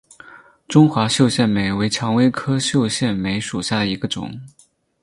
[0.67, 4.41] 中华绣线梅为蔷薇科绣线梅属下的一个种。